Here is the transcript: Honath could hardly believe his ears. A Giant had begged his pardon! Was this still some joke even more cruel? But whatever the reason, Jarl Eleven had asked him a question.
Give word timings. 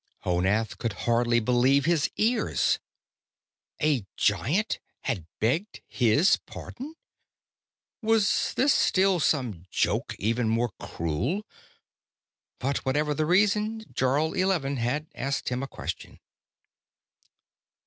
Honath 0.25 0.79
could 0.79 0.93
hardly 1.05 1.39
believe 1.39 1.85
his 1.85 2.09
ears. 2.17 2.79
A 3.79 4.03
Giant 4.17 4.79
had 5.01 5.27
begged 5.39 5.81
his 5.87 6.37
pardon! 6.47 6.95
Was 8.01 8.55
this 8.55 8.73
still 8.73 9.19
some 9.19 9.67
joke 9.69 10.15
even 10.17 10.49
more 10.49 10.71
cruel? 10.79 11.45
But 12.57 12.77
whatever 12.79 13.13
the 13.13 13.27
reason, 13.27 13.83
Jarl 13.93 14.33
Eleven 14.33 14.77
had 14.77 15.05
asked 15.13 15.49
him 15.49 15.61
a 15.61 15.67
question. 15.67 16.19